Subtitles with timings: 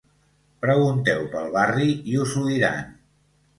[0.65, 2.91] Pregunteu pel barri i us ho diran.